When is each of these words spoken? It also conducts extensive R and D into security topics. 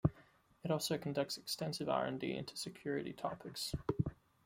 It 0.63 0.71
also 0.71 0.97
conducts 0.97 1.37
extensive 1.37 1.87
R 1.87 2.05
and 2.07 2.19
D 2.19 2.35
into 2.35 2.57
security 2.57 3.13
topics. 3.13 3.71